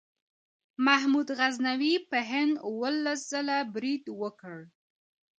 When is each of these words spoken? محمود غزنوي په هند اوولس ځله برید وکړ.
محمود 0.85 1.27
غزنوي 1.39 1.93
په 2.09 2.17
هند 2.31 2.53
اوولس 2.67 3.19
ځله 3.31 3.57
برید 3.73 4.03
وکړ. 4.21 4.57